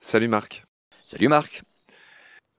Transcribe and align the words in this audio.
Salut 0.00 0.28
Marc. 0.28 0.64
Salut 1.04 1.28
Marc. 1.28 1.62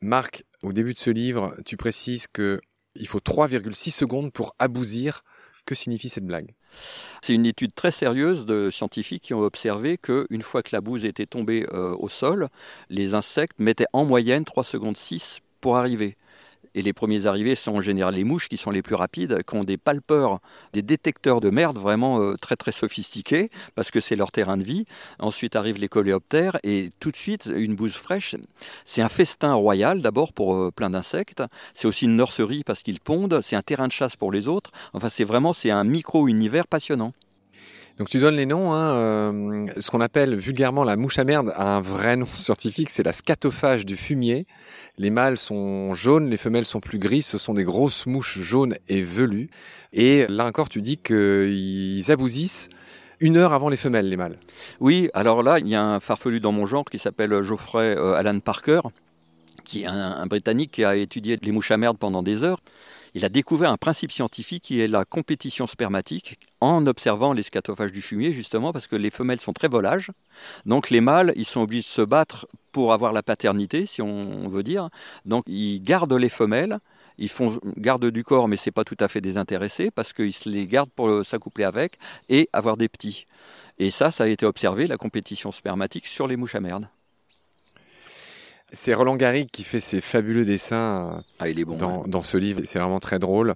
Marc, 0.02 0.44
au 0.64 0.74
début 0.74 0.94
de 0.94 0.98
ce 0.98 1.10
livre, 1.10 1.56
tu 1.66 1.78
précises 1.78 2.28
que 2.28 2.60
il 2.96 3.08
faut 3.08 3.20
3,6 3.20 3.92
secondes 3.92 4.32
pour 4.32 4.56
abousir. 4.60 5.24
Que 5.66 5.76
signifie 5.76 6.08
cette 6.08 6.26
blague? 6.26 6.56
C'est 7.22 7.34
une 7.34 7.46
étude 7.46 7.76
très 7.76 7.92
sérieuse 7.92 8.46
de 8.46 8.70
scientifiques 8.70 9.24
qui 9.24 9.34
ont 9.34 9.42
observé 9.42 9.98
qu'une 9.98 10.42
fois 10.42 10.64
que 10.64 10.70
la 10.72 10.80
bouse 10.80 11.04
était 11.04 11.26
tombée 11.26 11.66
euh, 11.74 11.94
au 12.00 12.08
sol, 12.08 12.48
les 12.90 13.16
insectes 13.16 13.60
mettaient 13.60 13.88
en 13.92 14.06
moyenne 14.06 14.46
3 14.46 14.64
secondes 14.64 14.96
6 14.96 15.42
pour 15.60 15.76
arriver. 15.76 16.16
Et 16.78 16.84
les 16.84 16.94
premiers 16.94 17.26
arrivés 17.26 17.56
sont 17.56 17.72
en 17.72 17.82
général 17.82 18.14
les 18.14 18.24
mouches 18.24 18.48
qui 18.50 18.56
sont 18.56 18.70
les 18.70 18.84
plus 18.84 18.94
rapides, 18.94 19.42
qui 19.42 19.56
ont 19.56 19.64
des 19.64 19.78
palpeurs, 19.78 20.42
des 20.74 20.84
détecteurs 20.84 21.42
de 21.42 21.50
merde 21.50 21.80
vraiment 21.80 22.22
euh, 22.22 22.36
très 22.36 22.56
très 22.56 22.72
sophistiqués, 22.72 23.50
parce 23.74 23.90
que 23.90 24.00
c'est 24.00 24.16
leur 24.16 24.32
terrain 24.32 24.58
de 24.58 24.64
vie. 24.64 24.86
Ensuite 25.18 25.56
arrivent 25.56 25.80
les 25.80 25.88
coléoptères, 25.88 26.60
et 26.62 26.92
tout 27.00 27.10
de 27.10 27.18
suite, 27.18 27.50
une 27.52 27.76
bouse 27.76 27.96
fraîche, 27.96 28.36
c'est 28.86 29.02
un 29.02 29.10
festin 29.10 29.56
royal 29.56 30.04
d'abord 30.04 30.34
pour 30.34 30.54
euh, 30.54 30.70
plein 30.70 30.92
d'insectes. 30.92 31.42
C'est 31.74 31.88
aussi 31.88 32.06
une 32.06 32.16
nurserie 32.16 32.64
parce 32.64 32.84
qu'ils 32.84 33.00
pondent, 33.00 33.42
c'est 33.42 33.56
un 33.56 33.64
terrain 33.64 33.88
de 33.88 33.92
chasse 33.92 34.16
pour 34.16 34.32
les 34.32 34.48
autres. 34.48 34.70
Enfin, 34.94 35.10
c'est 35.10 35.24
vraiment 35.24 35.54
c'est 35.54 35.72
un 35.72 35.84
micro-univers 35.84 36.68
passionnant. 36.68 37.12
Donc 37.98 38.10
tu 38.10 38.20
donnes 38.20 38.36
les 38.36 38.46
noms. 38.46 38.74
Hein, 38.74 38.96
euh, 38.96 39.66
ce 39.78 39.90
qu'on 39.90 40.02
appelle 40.02 40.36
vulgairement 40.36 40.84
la 40.84 40.96
mouche 40.96 41.18
à 41.18 41.24
merde 41.24 41.52
a 41.56 41.78
un 41.78 41.82
vrai 41.82 42.16
nom 42.16 42.26
scientifique, 42.32 42.90
c'est 42.90 43.04
la 43.04 43.14
scatophage 43.14 43.86
du 43.86 43.98
fumier. 43.98 44.46
Les 44.98 45.10
mâles 45.10 45.38
sont 45.38 45.94
jaunes, 45.94 46.30
les 46.30 46.38
femelles 46.38 46.66
sont 46.66 46.80
plus 46.80 47.00
grises. 47.00 47.26
Ce 47.26 47.38
sont 47.38 47.54
des 47.54 47.64
grosses 47.64 48.06
mouches 48.06 48.40
jaunes 48.40 48.76
et 48.88 49.02
velues. 49.02 49.50
Et 49.94 50.28
là 50.28 50.46
encore, 50.46 50.70
tu 50.70 50.82
dis 50.82 50.98
qu'ils 50.98 52.12
abousissent 52.12 52.70
une 53.20 53.38
heure 53.38 53.54
avant 53.54 53.70
les 53.70 53.78
femelles, 53.78 54.10
les 54.10 54.18
mâles. 54.18 54.38
Oui, 54.80 55.10
alors 55.16 55.42
là, 55.42 55.58
il 55.58 55.68
y 55.68 55.74
a 55.74 55.84
un 55.84 56.00
farfelu 56.00 56.40
dans 56.40 56.52
mon 56.52 56.68
genre 56.68 56.86
qui 56.86 57.00
s'appelle 57.00 57.42
Geoffrey 57.42 57.96
euh, 57.98 58.14
Alan 58.14 58.40
Parker, 58.40 58.82
qui 59.64 59.84
est 59.84 59.86
un, 59.88 60.12
un 60.12 60.26
Britannique 60.28 60.72
qui 60.72 60.84
a 60.84 60.96
étudié 60.96 61.40
les 61.42 61.52
mouches 61.52 61.72
à 61.72 61.78
merde 61.78 61.98
pendant 61.98 62.22
des 62.22 62.44
heures 62.44 62.60
il 63.18 63.26
a 63.26 63.30
découvert 63.30 63.72
un 63.72 63.78
principe 63.78 64.12
scientifique 64.12 64.62
qui 64.62 64.80
est 64.80 64.86
la 64.86 65.04
compétition 65.04 65.66
spermatique 65.66 66.40
en 66.62 66.86
observant 66.86 67.34
l'escatophage 67.34 67.92
du 67.92 68.04
fumier, 68.04 68.32
justement 68.32 68.72
parce 68.72 68.86
que 68.86 68.96
les 68.96 69.10
femelles 69.10 69.42
sont 69.42 69.54
très 69.54 69.68
volages. 69.68 70.12
Donc 70.68 70.92
les 70.92 71.02
mâles, 71.02 71.34
ils 71.36 71.44
sont 71.44 71.62
obligés 71.62 71.82
de 71.82 71.88
se 71.88 72.04
battre 72.04 72.48
pour 72.72 72.94
avoir 72.94 73.14
la 73.14 73.24
paternité, 73.24 73.88
si 73.88 74.04
on 74.04 74.48
veut 74.50 74.62
dire. 74.62 74.90
Donc 75.26 75.46
ils 75.48 75.82
gardent 75.82 76.14
les 76.14 76.30
femelles. 76.30 76.78
Ils 77.18 77.30
font 77.30 77.60
garde 77.78 78.06
du 78.06 78.24
corps, 78.24 78.48
mais 78.48 78.56
c'est 78.56 78.70
pas 78.70 78.84
tout 78.84 78.98
à 79.00 79.08
fait 79.08 79.20
désintéressé 79.20 79.90
parce 79.90 80.14
qu'ils 80.14 80.32
se 80.32 80.48
les 80.48 80.68
gardent 80.68 80.92
pour 80.92 81.26
s'accoupler 81.26 81.64
avec 81.64 81.98
et 82.30 82.48
avoir 82.54 82.78
des 82.78 82.88
petits. 82.88 83.26
Et 83.80 83.90
ça, 83.90 84.12
ça 84.12 84.26
a 84.26 84.28
été 84.28 84.46
observé, 84.46 84.86
la 84.86 84.98
compétition 84.98 85.52
spermatique 85.52 86.06
sur 86.06 86.28
les 86.28 86.38
mouches 86.38 86.54
à 86.54 86.60
merde. 86.60 86.88
C'est 88.74 88.94
Roland 88.94 89.16
Garrigue 89.16 89.50
qui 89.50 89.64
fait 89.64 89.80
ces 89.80 90.02
fabuleux 90.02 90.44
dessins 90.44 91.24
ah, 91.40 91.48
il 91.48 91.58
est 91.58 91.64
bon, 91.66 92.04
dans, 92.06 92.22
ce 92.22 92.38
livre. 92.38 92.62
C'est 92.66 92.80
vraiment 92.80 93.00
très 93.00 93.18
drôle. 93.18 93.54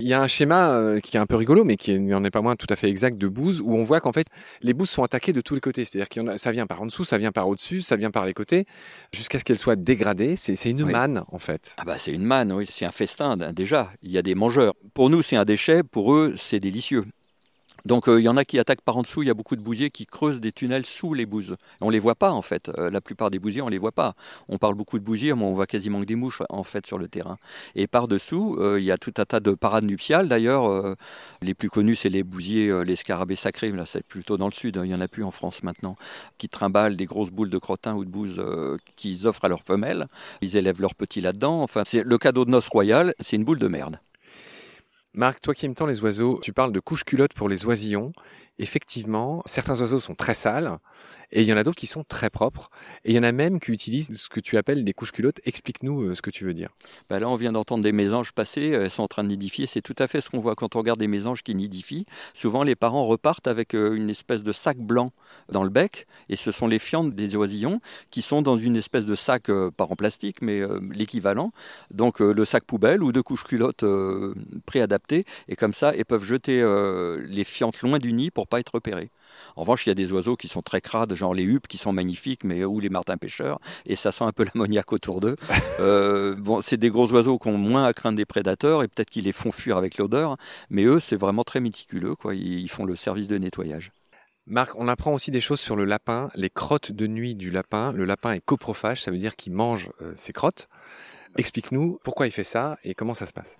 Il 0.00 0.06
y 0.06 0.12
a 0.12 0.20
un 0.20 0.26
schéma 0.26 0.72
euh, 0.72 1.00
qui 1.00 1.16
est 1.16 1.20
un 1.20 1.24
peu 1.24 1.36
rigolo, 1.36 1.64
mais 1.64 1.76
qui 1.76 1.98
n'en 1.98 2.22
est 2.24 2.30
pas 2.30 2.42
moins 2.42 2.56
tout 2.56 2.66
à 2.68 2.76
fait 2.76 2.88
exact 2.88 3.16
de 3.16 3.26
bouses, 3.26 3.62
où 3.62 3.74
on 3.74 3.84
voit 3.84 4.00
qu'en 4.00 4.12
fait, 4.12 4.26
les 4.60 4.74
bouses 4.74 4.90
sont 4.90 5.02
attaquées 5.02 5.32
de 5.32 5.40
tous 5.40 5.54
les 5.54 5.60
côtés. 5.60 5.86
C'est-à-dire 5.86 6.08
que 6.08 6.36
ça 6.36 6.52
vient 6.52 6.66
par 6.66 6.82
en 6.82 6.86
dessous, 6.86 7.04
ça 7.04 7.16
vient 7.16 7.32
par 7.32 7.48
au-dessus, 7.48 7.80
ça 7.80 7.96
vient 7.96 8.10
par 8.10 8.26
les 8.26 8.34
côtés, 8.34 8.66
jusqu'à 9.14 9.38
ce 9.38 9.44
qu'elles 9.44 9.58
soient 9.58 9.76
dégradées. 9.76 10.36
C'est 10.36 10.70
une 10.70 10.84
manne, 10.84 11.24
en 11.32 11.38
fait. 11.38 11.74
Ah 11.78 11.84
bah 11.86 11.96
c'est 11.96 12.12
une 12.12 12.24
manne, 12.24 12.52
oui. 12.52 12.66
C'est 12.70 12.84
un 12.84 12.92
festin, 12.92 13.36
déjà. 13.36 13.90
Il 14.02 14.10
y 14.10 14.18
a 14.18 14.22
des 14.22 14.34
mangeurs. 14.34 14.74
Pour 14.92 15.08
nous, 15.08 15.22
c'est 15.22 15.36
un 15.36 15.44
déchet. 15.46 15.82
Pour 15.82 16.14
eux, 16.14 16.34
c'est 16.36 16.60
délicieux. 16.60 17.06
Donc 17.84 18.08
euh, 18.08 18.20
il 18.20 18.24
y 18.24 18.28
en 18.28 18.36
a 18.36 18.44
qui 18.44 18.58
attaquent 18.58 18.80
par 18.82 18.96
en 18.96 19.02
dessous, 19.02 19.22
il 19.22 19.26
y 19.26 19.30
a 19.30 19.34
beaucoup 19.34 19.56
de 19.56 19.62
bousiers 19.62 19.90
qui 19.90 20.06
creusent 20.06 20.40
des 20.40 20.52
tunnels 20.52 20.86
sous 20.86 21.14
les 21.14 21.26
bouses. 21.26 21.56
On 21.80 21.86
ne 21.86 21.92
les 21.92 21.98
voit 21.98 22.14
pas 22.14 22.32
en 22.32 22.42
fait, 22.42 22.70
euh, 22.78 22.90
la 22.90 23.00
plupart 23.00 23.30
des 23.30 23.38
bousiers 23.38 23.62
on 23.62 23.66
ne 23.66 23.70
les 23.70 23.78
voit 23.78 23.92
pas. 23.92 24.14
On 24.48 24.58
parle 24.58 24.74
beaucoup 24.74 24.98
de 24.98 25.04
bousiers, 25.04 25.34
mais 25.34 25.44
on 25.44 25.54
voit 25.54 25.66
quasiment 25.66 26.00
que 26.00 26.06
des 26.06 26.16
mouches 26.16 26.42
en 26.48 26.62
fait 26.62 26.86
sur 26.86 26.98
le 26.98 27.08
terrain. 27.08 27.38
Et 27.74 27.86
par-dessous, 27.86 28.56
euh, 28.60 28.78
il 28.78 28.84
y 28.84 28.90
a 28.90 28.98
tout 28.98 29.14
un 29.18 29.24
tas 29.24 29.40
de 29.40 29.52
parades 29.52 29.84
nuptiales 29.84 30.28
d'ailleurs. 30.28 30.60
les 31.42 31.54
plus 31.54 31.70
connus 31.70 31.96
c'est 31.96 32.08
les 32.08 32.22
bousiers, 32.22 32.84
les 32.84 32.96
scarabées 32.96 33.36
sacrés, 33.36 33.70
là 33.70 33.86
c'est 33.86 34.04
plutôt 34.04 34.36
dans 34.36 34.46
le 34.46 34.52
sud, 34.52 34.78
hein. 34.78 34.84
il 34.84 34.88
n'y 34.88 34.94
en 34.94 35.00
a 35.00 35.08
plus 35.08 35.24
en 35.24 35.30
France 35.30 35.62
maintenant, 35.62 35.96
qui 36.38 36.48
trimballent 36.48 36.96
des 36.96 37.06
grosses 37.06 37.30
boules 37.30 37.50
de 37.50 37.58
crottin 37.58 37.94
ou 37.94 38.04
de 38.04 38.10
bouse 38.10 38.42
qu'ils 38.96 39.26
offrent 39.26 39.44
à 39.44 39.48
leurs 39.48 39.62
femelles. 39.62 40.08
Ils 40.42 40.56
élèvent 40.56 40.80
leurs 40.80 40.94
petits 40.94 41.20
là-dedans. 41.20 41.62
Enfin, 41.62 41.82
c'est 41.86 42.02
le 42.04 42.18
cadeau 42.18 42.44
de 42.44 42.50
noces 42.50 42.68
royales, 42.68 43.14
c'est 43.20 43.36
une 43.36 43.44
boule 43.44 43.58
de 43.58 43.68
merde. 43.68 43.98
Marc, 45.12 45.40
toi 45.40 45.54
qui 45.54 45.66
aimes 45.66 45.74
tant 45.74 45.86
les 45.86 46.02
oiseaux, 46.02 46.38
tu 46.40 46.52
parles 46.52 46.70
de 46.70 46.78
couche-culotte 46.78 47.34
pour 47.34 47.48
les 47.48 47.66
oisillons. 47.66 48.12
Effectivement, 48.60 49.42
certains 49.46 49.80
oiseaux 49.80 50.00
sont 50.00 50.14
très 50.14 50.34
sales 50.34 50.78
et 51.32 51.42
il 51.42 51.46
y 51.46 51.52
en 51.52 51.56
a 51.56 51.62
d'autres 51.62 51.78
qui 51.78 51.86
sont 51.86 52.04
très 52.04 52.28
propres. 52.28 52.70
Et 53.04 53.12
il 53.12 53.16
y 53.16 53.18
en 53.18 53.22
a 53.22 53.32
même 53.32 53.60
qui 53.60 53.70
utilisent 53.70 54.12
ce 54.14 54.28
que 54.28 54.40
tu 54.40 54.56
appelles 54.56 54.84
des 54.84 54.92
couches 54.92 55.12
culottes. 55.12 55.40
Explique-nous 55.44 56.02
euh, 56.02 56.14
ce 56.14 56.22
que 56.22 56.30
tu 56.30 56.44
veux 56.44 56.54
dire. 56.54 56.70
Bah 57.08 57.20
là, 57.20 57.28
on 57.28 57.36
vient 57.36 57.52
d'entendre 57.52 57.84
des 57.84 57.92
mésanges 57.92 58.32
passer, 58.32 58.68
elles 58.68 58.90
sont 58.90 59.04
en 59.04 59.08
train 59.08 59.22
de 59.22 59.28
nidifier. 59.28 59.66
C'est 59.66 59.80
tout 59.80 59.94
à 59.98 60.08
fait 60.08 60.20
ce 60.20 60.30
qu'on 60.30 60.40
voit 60.40 60.56
quand 60.56 60.74
on 60.74 60.80
regarde 60.80 60.98
des 60.98 61.08
mésanges 61.08 61.42
qui 61.42 61.54
nidifient. 61.54 62.04
Souvent, 62.34 62.64
les 62.64 62.74
parents 62.74 63.06
repartent 63.06 63.46
avec 63.46 63.74
euh, 63.74 63.94
une 63.94 64.10
espèce 64.10 64.42
de 64.42 64.52
sac 64.52 64.78
blanc 64.78 65.12
dans 65.50 65.62
le 65.62 65.70
bec. 65.70 66.06
Et 66.28 66.36
ce 66.36 66.52
sont 66.52 66.66
les 66.66 66.78
fientes 66.78 67.14
des 67.14 67.36
oisillons 67.36 67.80
qui 68.10 68.22
sont 68.22 68.42
dans 68.42 68.56
une 68.56 68.76
espèce 68.76 69.06
de 69.06 69.14
sac, 69.14 69.50
euh, 69.50 69.70
pas 69.70 69.84
en 69.84 69.96
plastique, 69.96 70.42
mais 70.42 70.60
l'équivalent. 70.92 71.52
Donc, 71.90 72.20
le 72.20 72.44
sac 72.44 72.64
poubelle 72.64 73.02
ou 73.02 73.12
de 73.12 73.20
couches 73.20 73.44
culottes 73.44 73.84
préadaptées. 74.66 75.24
Et 75.48 75.56
comme 75.56 75.72
ça, 75.72 75.94
ils 75.96 76.04
peuvent 76.04 76.22
jeter 76.22 76.64
les 77.28 77.44
fientes 77.44 77.80
loin 77.82 77.98
du 77.98 78.12
nid 78.12 78.30
pour 78.30 78.46
pas 78.50 78.60
être 78.60 78.74
repérés. 78.74 79.10
En 79.56 79.62
revanche, 79.62 79.86
il 79.86 79.88
y 79.88 79.92
a 79.92 79.94
des 79.94 80.12
oiseaux 80.12 80.36
qui 80.36 80.48
sont 80.48 80.60
très 80.60 80.80
crades, 80.80 81.14
genre 81.14 81.32
les 81.32 81.44
huppes 81.44 81.68
qui 81.68 81.78
sont 81.78 81.92
magnifiques, 81.92 82.44
mais 82.44 82.64
ou 82.64 82.80
les 82.80 82.90
martins 82.90 83.16
pêcheurs, 83.16 83.58
et 83.86 83.96
ça 83.96 84.12
sent 84.12 84.24
un 84.24 84.32
peu 84.32 84.44
l'ammoniaque 84.54 84.92
autour 84.92 85.20
d'eux. 85.20 85.36
Euh, 85.78 86.34
bon, 86.34 86.60
c'est 86.60 86.76
des 86.76 86.90
gros 86.90 87.10
oiseaux 87.12 87.38
qui 87.38 87.48
ont 87.48 87.56
moins 87.56 87.84
à 87.84 87.94
craindre 87.94 88.16
des 88.16 88.26
prédateurs 88.26 88.82
et 88.82 88.88
peut-être 88.88 89.08
qu'ils 89.08 89.24
les 89.24 89.32
font 89.32 89.50
fuir 89.50 89.78
avec 89.78 89.96
l'odeur, 89.96 90.36
mais 90.68 90.84
eux, 90.84 91.00
c'est 91.00 91.16
vraiment 91.16 91.42
très 91.42 91.60
méticuleux, 91.60 92.14
quoi. 92.14 92.34
Ils 92.34 92.68
font 92.68 92.84
le 92.84 92.96
service 92.96 93.28
de 93.28 93.38
nettoyage. 93.38 93.90
Marc, 94.46 94.74
on 94.76 94.88
apprend 94.88 95.14
aussi 95.14 95.30
des 95.30 95.40
choses 95.40 95.60
sur 95.60 95.76
le 95.76 95.84
lapin, 95.84 96.28
les 96.34 96.50
crottes 96.50 96.92
de 96.92 97.06
nuit 97.06 97.34
du 97.34 97.50
lapin. 97.50 97.92
Le 97.92 98.04
lapin 98.04 98.32
est 98.32 98.40
coprophage, 98.40 99.02
ça 99.02 99.10
veut 99.10 99.18
dire 99.18 99.36
qu'il 99.36 99.52
mange 99.52 99.90
euh, 100.02 100.12
ses 100.16 100.32
crottes. 100.32 100.68
Explique-nous 101.36 102.00
pourquoi 102.02 102.26
il 102.26 102.32
fait 102.32 102.44
ça 102.44 102.76
et 102.82 102.94
comment 102.94 103.14
ça 103.14 103.26
se 103.26 103.32
passe. 103.32 103.56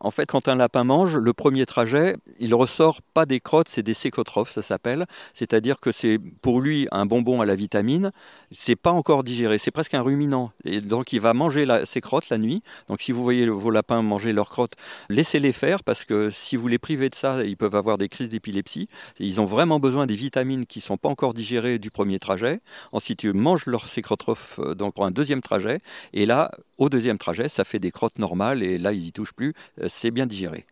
En 0.00 0.10
fait, 0.10 0.26
quand 0.26 0.48
un 0.48 0.54
lapin 0.54 0.84
mange, 0.84 1.16
le 1.16 1.32
premier 1.32 1.66
trajet, 1.66 2.16
il 2.38 2.54
ressort 2.54 3.02
pas 3.14 3.26
des 3.26 3.40
crottes, 3.40 3.68
c'est 3.68 3.82
des 3.82 3.94
sécotrophes, 3.94 4.52
ça 4.52 4.62
s'appelle. 4.62 5.06
C'est-à-dire 5.34 5.80
que 5.80 5.90
c'est 5.90 6.18
pour 6.40 6.60
lui 6.60 6.86
un 6.92 7.04
bonbon 7.04 7.40
à 7.40 7.46
la 7.46 7.56
vitamine. 7.56 8.12
C'est 8.52 8.76
pas 8.76 8.92
encore 8.92 9.24
digéré, 9.24 9.58
c'est 9.58 9.70
presque 9.70 9.94
un 9.94 10.02
ruminant. 10.02 10.52
Et 10.64 10.80
donc 10.80 11.12
il 11.12 11.20
va 11.20 11.34
manger 11.34 11.66
ses 11.84 12.00
crottes 12.00 12.28
la 12.28 12.38
nuit. 12.38 12.62
Donc 12.88 13.00
si 13.00 13.10
vous 13.12 13.24
voyez 13.24 13.48
vos 13.48 13.70
lapins 13.70 14.02
manger 14.02 14.32
leurs 14.32 14.50
crottes, 14.50 14.74
laissez-les 15.08 15.52
faire 15.52 15.82
parce 15.82 16.04
que 16.04 16.30
si 16.30 16.56
vous 16.56 16.68
les 16.68 16.78
privez 16.78 17.10
de 17.10 17.14
ça, 17.14 17.44
ils 17.44 17.56
peuvent 17.56 17.74
avoir 17.74 17.98
des 17.98 18.08
crises 18.08 18.28
d'épilepsie. 18.28 18.88
Ils 19.18 19.40
ont 19.40 19.46
vraiment 19.46 19.80
besoin 19.80 20.06
des 20.06 20.14
vitamines 20.14 20.66
qui 20.66 20.80
sont 20.80 20.96
pas 20.96 21.08
encore 21.08 21.34
digérées 21.34 21.78
du 21.78 21.90
premier 21.90 22.18
trajet. 22.18 22.60
Ensuite, 22.92 23.24
ils 23.24 23.34
mangent 23.34 23.66
leurs 23.66 23.86
sécotrophes 23.86 24.60
euh, 24.60 24.74
donc 24.74 24.94
pour 24.94 25.04
un 25.04 25.10
deuxième 25.10 25.40
trajet. 25.40 25.80
Et 26.12 26.26
là, 26.26 26.52
au 26.78 26.88
deuxième 26.88 27.18
trajet, 27.18 27.48
ça 27.48 27.64
fait 27.64 27.78
des 27.78 27.90
crottes 27.90 28.18
normales 28.18 28.62
et 28.62 28.78
là, 28.78 28.92
ils 28.92 29.06
y 29.06 29.12
touchent 29.12 29.34
plus. 29.34 29.52
Euh, 29.80 29.86
c'est 29.88 30.10
bien 30.10 30.26
digéré. 30.26 30.64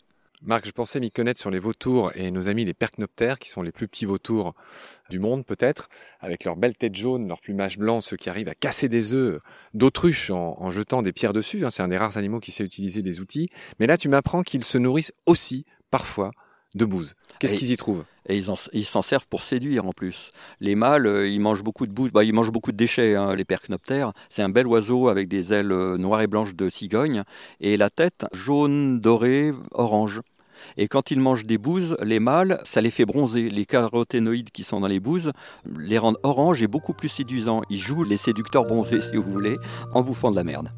Marc, 0.42 0.66
je 0.66 0.70
pensais 0.70 1.00
m'y 1.00 1.10
connaître 1.10 1.40
sur 1.40 1.50
les 1.50 1.58
vautours 1.58 2.12
et 2.14 2.30
nos 2.30 2.46
amis 2.48 2.64
les 2.64 2.74
percnoptères, 2.74 3.38
qui 3.38 3.48
sont 3.48 3.62
les 3.62 3.72
plus 3.72 3.88
petits 3.88 4.04
vautours 4.04 4.54
du 5.08 5.18
monde 5.18 5.46
peut-être, 5.46 5.88
avec 6.20 6.44
leurs 6.44 6.56
belles 6.56 6.76
têtes 6.76 6.94
jaunes, 6.94 7.26
leur 7.26 7.40
plumage 7.40 7.78
blanc, 7.78 8.00
ceux 8.00 8.16
qui 8.16 8.28
arrivent 8.28 8.48
à 8.48 8.54
casser 8.54 8.88
des 8.88 9.14
œufs 9.14 9.40
d'autruche 9.72 10.30
en, 10.30 10.70
jetant 10.70 11.02
des 11.02 11.12
pierres 11.12 11.32
dessus. 11.32 11.64
Hein. 11.64 11.70
C'est 11.70 11.82
un 11.82 11.88
des 11.88 11.96
rares 11.96 12.18
animaux 12.18 12.38
qui 12.38 12.52
sait 12.52 12.64
utiliser 12.64 13.02
des 13.02 13.20
outils. 13.20 13.48
Mais 13.80 13.86
là, 13.86 13.96
tu 13.96 14.08
m'apprends 14.08 14.42
qu'ils 14.42 14.62
se 14.62 14.76
nourrissent 14.76 15.14
aussi, 15.24 15.64
parfois, 15.90 16.30
de 16.74 16.84
bouse. 16.84 17.14
Qu'est-ce 17.38 17.54
qu'ils 17.54 17.70
y 17.70 17.76
trouvent? 17.76 18.04
Et 18.28 18.40
ils 18.72 18.84
s'en 18.84 19.02
servent 19.02 19.26
pour 19.28 19.40
séduire 19.40 19.86
en 19.86 19.92
plus. 19.92 20.30
Les 20.60 20.74
mâles, 20.74 21.06
euh, 21.06 21.28
ils 21.28 21.40
mangent 21.40 21.62
beaucoup 21.62 21.86
de 21.86 21.92
bouse, 21.92 22.10
bah, 22.10 22.24
ils 22.24 22.32
mangent 22.32 22.50
beaucoup 22.50 22.72
de 22.72 22.76
déchets, 22.76 23.14
hein, 23.14 23.34
les 23.36 23.44
percnoptères. 23.44 24.12
C'est 24.30 24.42
un 24.42 24.48
bel 24.48 24.66
oiseau 24.66 25.08
avec 25.08 25.28
des 25.28 25.52
ailes 25.52 25.70
euh, 25.70 25.96
noires 25.96 26.22
et 26.22 26.26
blanches 26.26 26.54
de 26.54 26.68
cigogne 26.68 27.22
et 27.60 27.76
la 27.76 27.88
tête 27.88 28.26
jaune, 28.32 29.00
dorée, 29.00 29.52
orange. 29.72 30.20
Et 30.76 30.88
quand 30.88 31.10
ils 31.10 31.20
mangent 31.20 31.44
des 31.44 31.58
bouses, 31.58 31.96
les 32.02 32.18
mâles, 32.18 32.60
ça 32.64 32.80
les 32.80 32.90
fait 32.90 33.04
bronzer. 33.04 33.48
Les 33.50 33.66
caroténoïdes 33.66 34.50
qui 34.50 34.64
sont 34.64 34.80
dans 34.80 34.86
les 34.86 35.00
bouses 35.00 35.32
les 35.76 35.98
rendent 35.98 36.18
orange 36.22 36.62
et 36.62 36.66
beaucoup 36.66 36.94
plus 36.94 37.08
séduisants. 37.08 37.62
Ils 37.70 37.78
jouent 37.78 38.04
les 38.04 38.16
séducteurs 38.16 38.64
bronzés, 38.64 39.00
si 39.00 39.16
vous 39.16 39.30
voulez, 39.30 39.56
en 39.92 40.02
bouffant 40.02 40.30
de 40.30 40.36
la 40.36 40.44
merde. 40.44 40.70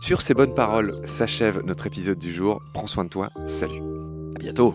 Sur 0.00 0.22
ces 0.22 0.34
bonnes 0.34 0.54
paroles 0.54 1.00
s'achève 1.04 1.62
notre 1.64 1.86
épisode 1.86 2.18
du 2.18 2.32
jour. 2.32 2.60
Prends 2.72 2.86
soin 2.86 3.04
de 3.04 3.10
toi. 3.10 3.30
Salut. 3.46 3.82
À 4.36 4.38
bientôt. 4.38 4.74